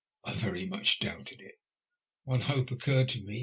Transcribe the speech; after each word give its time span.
I 0.23 0.33
very 0.33 0.65
much 0.67 0.97
doubted 0.97 1.41
it. 1.41 1.59
One 2.23 2.41
hope 2.41 2.71
occurred 2.71 3.09
to 3.09 3.21
me. 3.21 3.39